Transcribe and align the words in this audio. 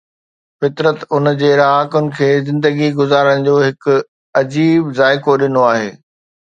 فطرت 0.59 0.99
ان 1.15 1.25
جي 1.41 1.51
رهاڪن 1.59 2.09
کي 2.17 2.31
زندگي 2.49 2.89
گذارڻ 3.03 3.37
جو 3.49 3.55
هڪ 3.67 4.01
عجيب 4.43 4.93
ذائقو 5.03 5.39
ڏنو 5.47 5.67
آهي. 5.71 5.89